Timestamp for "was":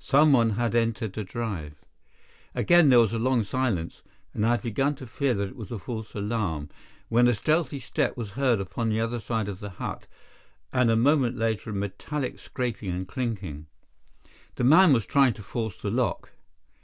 2.98-3.14, 5.56-5.70, 8.14-8.32, 14.92-15.06